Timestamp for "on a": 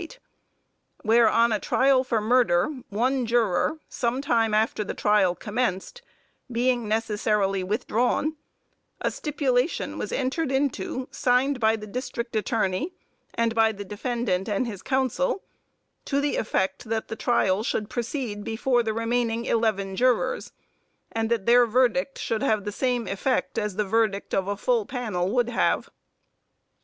1.29-1.59